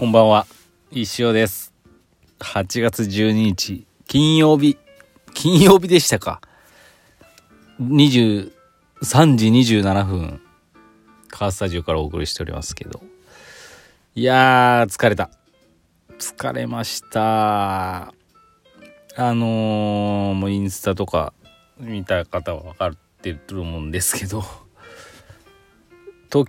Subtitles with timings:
[0.00, 0.46] こんばんは。
[0.90, 1.74] 石尾です。
[2.38, 4.78] 8月12日金曜日。
[5.34, 6.40] 金曜日でしたか。
[7.82, 8.50] 23
[9.36, 10.40] 時27分
[11.28, 13.02] カースタジオからお送りしておりますけど。
[14.14, 15.28] いやー疲れた。
[16.18, 18.04] 疲れました。
[18.06, 18.14] あ
[19.18, 21.34] のー、もうインスタとか
[21.78, 24.42] 見た方は分かってると思うんですけど。
[26.32, 26.48] 東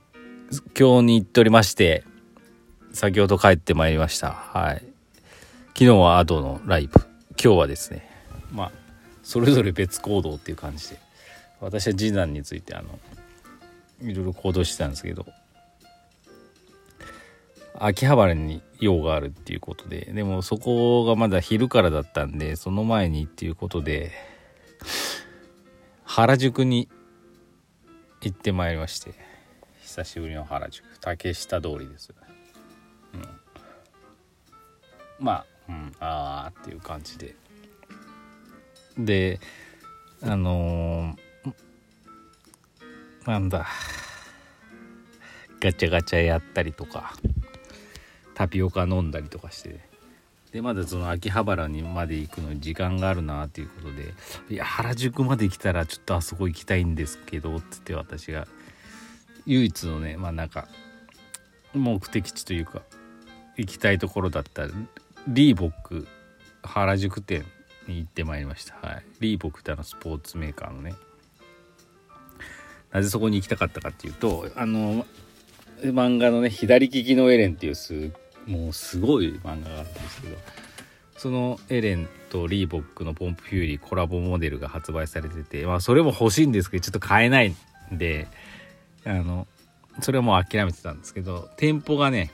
[0.74, 2.06] 京に行っておりまして
[2.94, 4.32] 先ほど帰ってまいりました。
[4.32, 4.84] はい。
[5.70, 7.12] 昨日はアドのライブ。
[7.44, 8.08] 今日はですね
[8.52, 8.72] まあ
[9.24, 11.00] それぞれ別行動っていう感じで
[11.60, 13.00] 私は次男についてあの
[14.02, 15.26] いろいろ行動してたんですけど
[17.80, 24.12] 秋葉原に用があるっていうことででもそこがまだ昼からだったんでその前にっていうことで
[26.04, 26.90] 原宿に
[28.22, 29.14] 行ってまいりまして
[29.82, 30.86] 久しぶりの原宿。
[31.00, 32.14] 竹下通りです、
[33.14, 33.22] うん、
[35.20, 37.36] まあ、うん、ああっていう感じで。
[38.98, 39.40] で
[40.22, 43.68] あのー、なんだ。
[45.62, 47.14] ガチャガチャやったりとか
[48.34, 49.92] タピオカ飲んだりとかして。
[50.52, 54.14] でまだその秋葉原にまで行くのに時間があるなっていうことで
[54.54, 58.48] 「いや原宿まで来たらちょっとあそこ行きたいんですけど」っつって私が
[59.46, 60.68] 唯一のねまあなんか
[61.74, 62.82] 目的地というか
[63.62, 64.68] 行きたいところだった
[65.28, 66.08] リーボック
[66.64, 67.46] 原宿店
[67.88, 70.94] に行ってまいりました、はい、リーボックってあのスポーツメーカーのね。
[72.92, 75.06] なぜそこに行きたかったかっていうとあの
[75.82, 78.12] 漫画のね「左利きのエレン」っていうす
[78.46, 80.38] もうすごい漫画があったんですけど
[81.16, 87.56] そのエレンとリーボックのポンプフューリーコラボモデルが発売されててまあそれも欲しいんですけどちょっと買えない
[87.94, 88.28] んで
[89.06, 89.48] あの
[90.02, 92.32] それはもう諦めてたんですけど店舗がね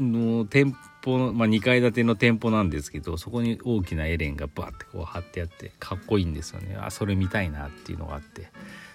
[0.00, 6.76] の店舗、まあ、2階建ての店舗なんですけどそこに大きなエレンがバーってこう貼ってあってかっこいいんですよね。
[6.80, 8.50] あそれ見たいなっていうのがあって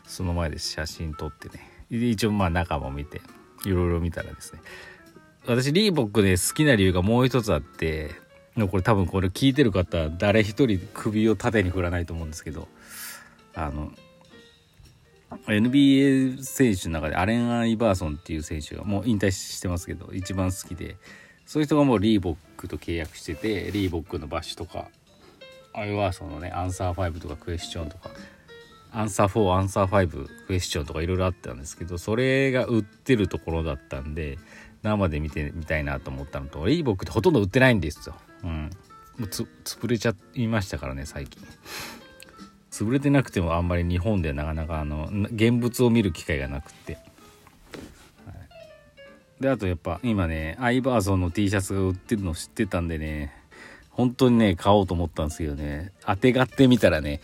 [0.05, 1.69] その前で写真撮ってね。
[1.89, 3.21] 一応まあ中も見て
[3.65, 4.61] いろいろ見たらですね。
[5.45, 8.11] 私リーボックで好きな理由がもう一つあって
[8.69, 12.67] これ多分これ聞いてる方誰一人首を縦に振らないと思うんですけど
[13.53, 13.91] あの
[15.47, 20.97] NBA 選手の中でアレン・アイバーソンっていう選手がもう引退してますけど一番好きで
[21.45, 24.87] そういう人がもうリーボックと契約しててリーボックのバッシュとか
[25.73, 28.09] アイバーソンのねアンサー5とかクエスチョンとか
[28.91, 34.37] アンサー4アンサー5クエスチョンとかいろいろあったんですけどそれが売ってるところだったんで
[34.83, 38.15] 生で見てみたいなと思ったのとリーボックってほとんど売ってないんですよ。
[38.43, 38.69] うん、
[39.17, 41.41] もうつ潰れちゃいましたからね最近。
[42.73, 46.99] 潰れてなくてもあんまり日本ではなかなかあの現物を見る機会がなくって、は
[49.39, 53.31] い、であとやっぱ今ねアイバーソンの T シャツが売ってるの知ってたんでね
[53.91, 57.21] 本当にね買おうと思ったんですけどね当てがってみたらね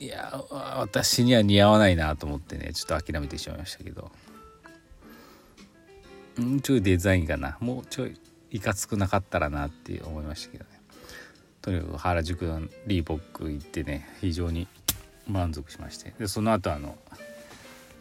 [0.00, 0.42] いや
[0.76, 4.10] 私には似合わないなと思ってねちょっと諦めてしまいましたけど。
[6.40, 8.18] んちょいデザインがなもうちょい
[8.50, 10.77] いかつくなかったらなって思いましたけどね。
[11.68, 14.66] とにかく原宿のリーボック行ってね非常に
[15.28, 16.14] 満足しまして。
[16.18, 16.96] でその後あの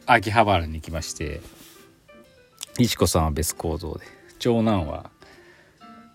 [0.05, 1.41] 秋葉原に行きまして
[2.79, 4.05] 石子さんは別行動で
[4.39, 5.09] 長男は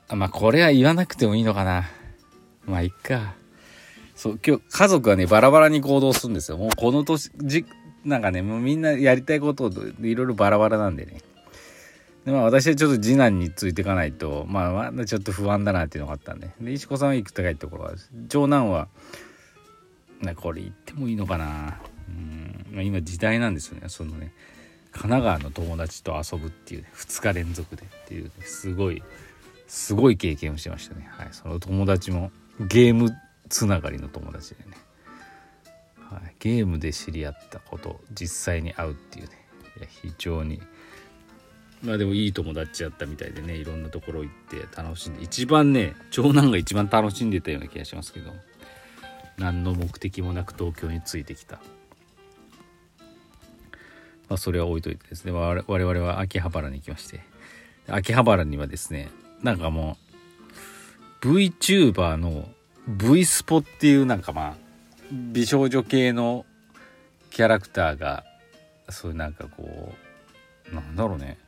[0.09, 1.91] まあこれは言わなくてもいいのかな。
[2.65, 3.35] まあいっか。
[4.15, 6.57] そう今日家族はねバラバラに行動するんですよ。
[6.57, 7.67] もうこの年じ
[8.03, 9.71] なんかねもうみんなやりたいこと
[10.01, 11.21] いろいろバラバラなんでね。
[12.25, 16.51] でまあ私はちょっと次男についていかないとまあまだちょっと不安だなっていうのがあったんで。
[16.61, 17.95] で石子さんは行くとかいところは
[18.29, 18.89] 長男は
[20.21, 21.81] なこれ行ってもいいのかな。
[22.09, 23.89] うん、まあ、今時代なんですよね。
[23.89, 24.33] そのね
[24.93, 29.03] 神奈川の友達と遊ぶっていう、ね、2日連続でっていう、ね、すごい
[29.67, 31.09] すごい経験をしてましたね。
[31.11, 31.29] はい。
[31.33, 32.31] その友達も
[32.61, 33.11] ゲーム
[33.49, 34.77] つながりの友達でね、
[35.97, 39.33] はい、ゲームで知り合ったこと実際に会うっていうね。
[39.79, 40.61] いや非常に
[41.83, 48.33] まあでもいい友達やったみたいでねいろんなところ行って楽しんで一番ね長男が一番楽しんでたような気がしますけど
[49.39, 51.59] 何の目的もなく東京についてきた。
[54.29, 57.21] まあそれは置いといてですね我々は秋葉原に行きまして
[57.89, 59.11] 秋葉原にはですね
[59.43, 59.99] なんかも
[61.23, 62.49] う VTuber の
[62.89, 64.57] V スポっていうなんかまあ
[65.13, 66.47] 美少女系の
[67.31, 68.25] キャラクターが
[68.89, 69.93] そういうなんかこ
[70.71, 71.39] うなんだろうね。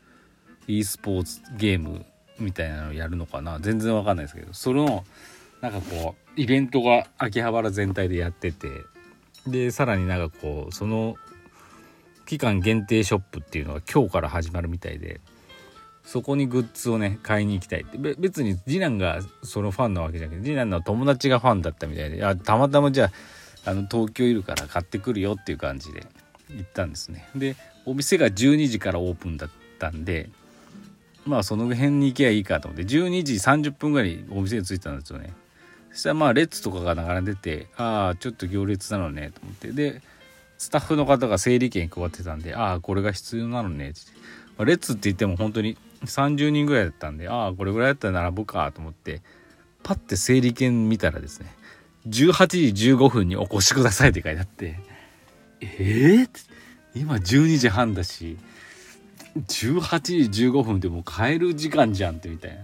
[0.66, 2.04] E スポーツゲーム
[2.38, 5.04] みたいなのやるのかな全然わかんないですけどその
[5.60, 8.68] なんかこうイベントが秋葉原全体でやってて
[9.46, 11.16] でさらになんかこうその
[12.26, 15.20] 期間限定ショップっていうのが今日から始まるみたいで
[16.04, 17.96] そこにグッズをね買いに行きたいって。
[17.98, 23.10] 別に次男がそのファンなわけじゃなくて次男の友達がファンだったみたいであたまたまじゃ
[23.64, 26.06] ああの東京いるから買ってくるよっていう感じで
[26.50, 27.28] 行ったんですね。
[27.34, 27.56] で
[27.86, 30.28] お店が12時からオープンだったんで
[31.26, 35.32] まあその辺に行けばいいかと思って12時30分ぐらいにお店に着いたんですよね。
[35.90, 39.72] そしたらまあ列とかが並んでてああちょっと行列なのねと思って。
[39.72, 40.02] で
[40.58, 44.64] スタッフの方が整理券配ってたんでああこれが必要なのねって。
[44.64, 49.20] 列って言っても本当に30人ぐらいだったんでああこれぐらいだったら並ぶかと思って
[49.82, 51.52] パッて整理券見たらですね
[52.08, 54.78] 18時15分にお越しくださいって書いてあって。
[55.60, 56.28] えー、
[56.94, 58.36] 今12時半だし
[59.36, 62.58] 18時15分でもう帰る時間じゃんってみたいな。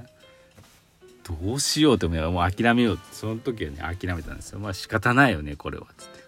[1.24, 2.94] どうしようって思うもう諦めよう。
[2.94, 4.58] ってその時はね諦めたんですよ。
[4.58, 6.20] まあ仕方ないよねこれはつって。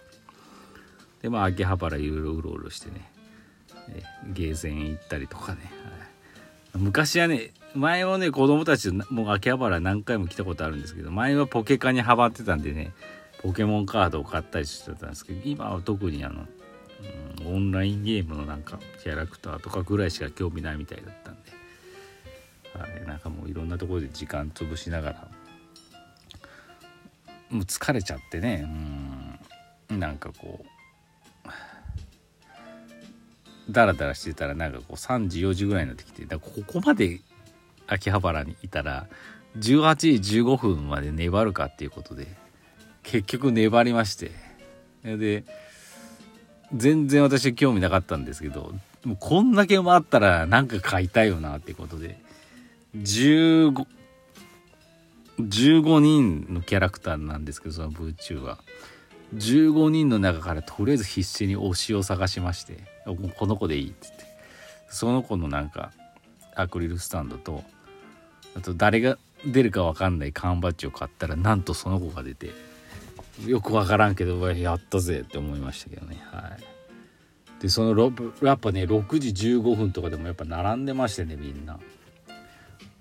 [1.23, 3.13] でまあ秋葉原いろいろうろうろしてね。
[4.33, 5.61] ゲーセン行ったりとかね、
[6.75, 12.93] 昔はね前もね子供たちもう秋葉原何回も来たことあるんですけど前はポケカにハマってたんでね
[13.43, 16.47] ポケモンカードを買ったりしてたんですけど今は特にあの、
[17.47, 21.51] オンラインゲームのなんかキャラクターとかぐらいしか興味ないみたいだったんで、
[22.75, 25.29] はい、なんかもういろんなところで時間潰しながら。
[27.51, 28.67] もう疲れちゃってね。
[29.91, 30.01] うん。
[30.01, 30.69] なんかこう。
[33.71, 36.25] ダラダラしてたらなんかこう3時4時ぐらいになってきて。
[36.25, 37.21] だここまで
[37.87, 39.07] 秋葉原にいたら
[39.59, 42.27] 18時15分まで粘るかっていうことで
[43.03, 44.31] 結局粘りまして。
[45.05, 45.45] で
[46.75, 48.75] 全然私興味なかったんですけど
[49.05, 52.21] もうこんだけ回ったらなんか買いたいよなってことで。
[52.97, 53.87] 15
[55.41, 58.59] 15人のキャラクターなんですけどその VTuber は。
[59.35, 62.77] 15人の中からとりあえず必死に推しを探しまして
[63.39, 64.25] この子でいいっつって。
[64.91, 65.91] その子のなんか
[66.55, 67.65] アクリルスタンドと
[68.55, 69.17] あと誰が
[69.47, 72.51] 出るか分かんない缶バッジを買ったらなんとその子が出て。
[73.47, 76.23] よく分からんけどやったぜって思いましたけどね。
[76.31, 77.63] はい。
[77.63, 78.13] でその
[78.43, 81.79] やっぱね6時15分とかでもやっぱ並んでましてねみんな。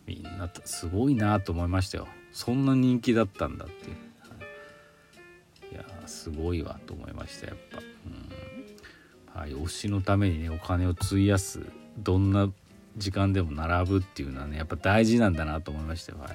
[0.08, 2.08] みんなすごいなと思いましたよ。
[2.32, 3.96] そんな人気だったんだっていう。
[5.72, 5.76] い。
[5.76, 7.80] やすごいわと思いましたやっぱ、
[9.36, 11.62] うん、はい推しのためにねお金を費やす
[11.98, 12.52] どんな
[12.98, 16.30] 時間でも並ぶっていうのはねやっぱ大事なんだなと思いましたよ、は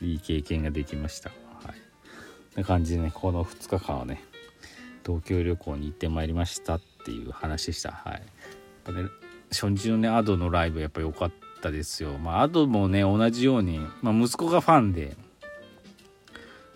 [0.00, 1.30] い、いい経験ができました。
[2.56, 4.22] な感じでねこの2日間はね
[5.04, 7.92] 東京旅行に行ってまいりましたっていう話でした。
[7.92, 8.22] はい。
[8.92, 9.08] ね
[9.50, 12.18] 初日のね Ado のライブやっぱ良かったですよ。
[12.18, 15.16] まあ Ado もね同じように、まあ、息子がファンで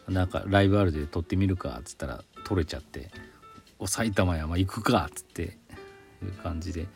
[0.09, 3.11] なんかライブあるで撮ってみるかっつったら撮れちゃって
[3.79, 6.87] 「お埼玉山行くか」っつっていう感じで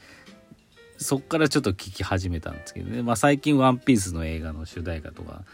[0.97, 5.45] そっからちょっと聞き始めたんですけどね、まあ、最近「ワンピースの映画の主題歌とか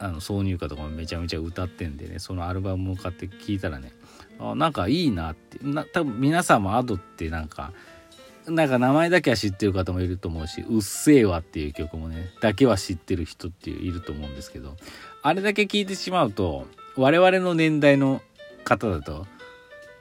[0.00, 3.92] あの挿入歌とかもめちゃめちゃ歌ってんでねそのアルバムを買って聞いたらね
[4.38, 7.72] あなんかいいなってな多分皆さんも Ado ってなんか
[8.46, 14.76] なんか名前だけは知ってる方もいると思うし「うっせぇわ」っていう曲もねだけは知ってる人っていういると思うんですけど
[15.22, 16.66] あれだけ聞いてしまうと
[16.96, 18.22] 我々の年代の
[18.64, 19.26] 方だと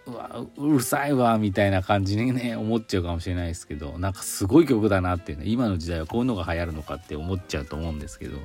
[0.08, 8.38] うわうるさいわみたいな感じにね思っちゃうかもしれないですけどなんかすごい曲だなっていうね今の時代はこういうのが流行るのかって思っちゃうと思うんですけど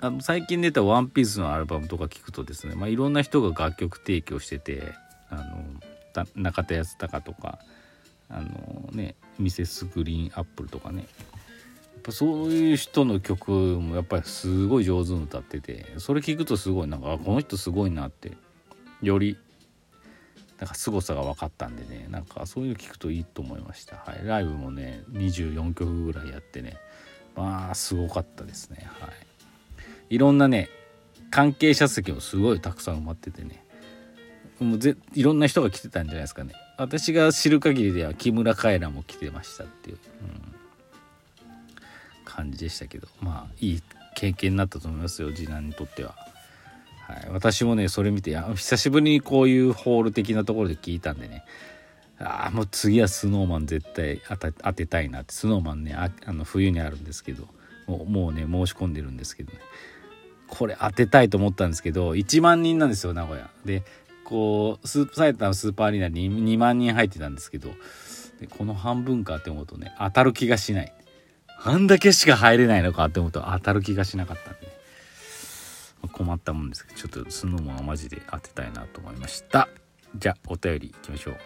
[0.00, 4.92] あの最近出た「ワンピースのアルバムとか聞くとですね、まあ、いろんな人が楽曲提供してて
[5.30, 7.58] あの中田康隆とか
[8.28, 11.06] あのねミセスグリーンアップルとかね。
[11.94, 18.36] やっぱそういう人の曲もやっぱりすごい上手に歌っててそれ聞くとすごいなんかこの人すごいなって
[19.00, 19.38] より
[20.58, 26.76] なんか凄さが分かったんでねなんかそういうの聞くといいと思いました、はい、ライブもね24曲ぐらいやってね
[27.36, 28.86] まあすごかったですね。
[29.00, 29.10] はい。
[30.10, 30.68] いろんなね
[31.30, 33.64] 関係者席もすごいたくさん埋まっててね。
[34.60, 36.54] もうぜいろんな人が来てたんじゃないですかね。
[36.78, 40.54] 私が知る限りでは木村カエラも来てましたっていう、うん
[42.24, 43.06] 感じでしたけど。
[43.20, 43.82] まあいい
[44.16, 46.16] 経験になったと思いますよ次男にとっては。
[47.06, 51.44] はい、私もねそれ見て久しぶりにこういうホール的なところで聞いたんでね。
[52.18, 55.34] ああもう次はスノーマン絶対当てたいなって。
[55.34, 57.48] スノーマンねあの冬にあるんですけど。
[57.86, 59.58] もうもうね申し込んでるんですけどね。
[60.48, 63.50] これ当てたいと思ったんですけど1万人なんですよ名古屋。
[63.64, 63.82] で
[64.24, 67.68] こうスー埼玉スーパーアリーナに2万人入ってたんですけど
[68.40, 70.92] でこの半分かって思うとね当たる気がしない。
[71.66, 74.72] あんだけしか入れないのかって思うと当たる気がしなかったんで、ね、
[76.12, 79.68] 困ったもんですけどちょっとスノーマンはマジで当てたいなと思いました。
[80.16, 81.36] じゃあお便りいきましょう。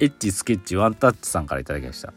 [0.00, 2.14] エッチスケッチワンタッチさんから頂きました。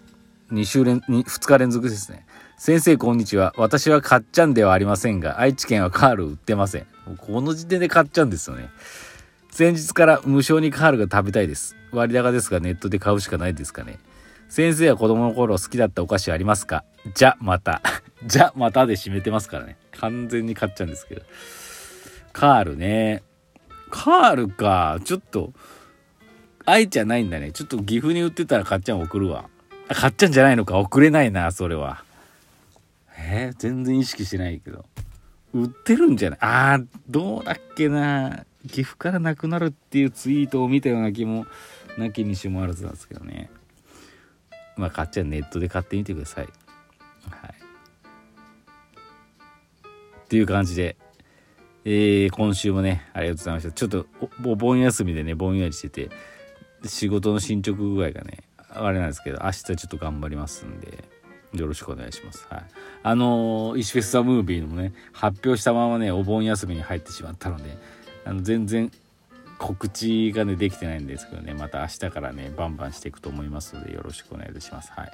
[0.52, 2.26] 2週連2日連続ですね。
[2.66, 3.54] 先生こんにちは。
[3.58, 6.88] 私はかっちゃんではありませんが愛知県はカール売ってません。
[7.18, 8.70] この時点で買っちゃうんですよね。
[9.52, 11.76] 先日から無償にカールが食べたいです。
[11.92, 14.00] 割高ですがネットで買うしかないですかね。
[14.48, 16.86] 先生は子供の頃好きだったお菓子ありますか？
[17.14, 17.82] じゃまた。
[18.26, 19.76] じゃまたで締めてますからね。
[20.00, 21.24] 完全に買っちゃうんですけど。
[22.32, 23.24] カールね。
[23.90, 25.02] カールか。
[25.04, 25.52] ちょっと
[26.64, 27.52] 愛じゃないんだね。
[27.52, 29.50] ちょっと岐阜に売ってたらかっちゃん送るわ。
[29.90, 30.78] かっちゃんじゃないのか。
[30.78, 32.06] 送れないなそれは。
[33.26, 34.86] えー、全然意識してないけど。
[35.54, 36.40] 売ってるんじゃない？
[36.42, 38.46] あーどうだっけな。
[38.64, 41.46] 岐阜からなくなるっていうツイートを見たような気も
[41.98, 43.50] なきにしもあらずなんですけどね。
[44.78, 46.46] まあ買っちゃネットで買ってみてください。
[47.30, 47.54] はい。
[50.26, 50.98] っていう感じで。
[51.86, 53.72] えー、今週もねありがとうございました。
[53.72, 54.06] ちょっと
[54.46, 56.10] お盆休みでねぼんやりしてて。
[56.86, 58.40] 仕事の進捗具合がね
[58.70, 61.04] あれなんですけど明日ちょっと頑張りますんで。
[61.54, 62.48] よろしくお願いします。
[62.50, 62.64] はい。
[63.04, 67.78] あのー、石フェスタムービーもね、発表したままね、お盆休みに入ってしまったので、
[68.26, 68.92] あの全然
[69.60, 74.92] 告知がね、できてないんですけどね、また明日からね、バンバンしていくと思いますので、よろしくお願いいたします。
[74.92, 75.12] はい。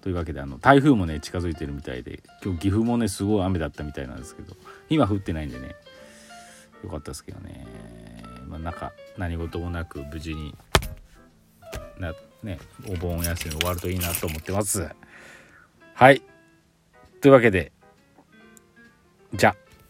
[0.00, 4.56] というわけで、あの、台風もね、近づいてるみたいで、今日岐阜もね、すごい雨だったみたいなんですけど、
[4.88, 5.76] 今降ってないんでね、
[6.82, 7.66] よかったですけどね、
[8.46, 10.56] まあ、なんか、何事もなく無事に
[11.98, 12.58] な、ね、
[12.88, 14.88] お盆休み終わるといいなと思ってます。
[15.98, 16.22] はい。
[17.20, 17.72] というわけで、
[19.34, 19.67] じゃあ。